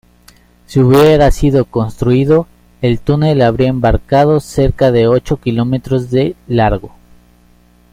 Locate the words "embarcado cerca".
3.67-4.91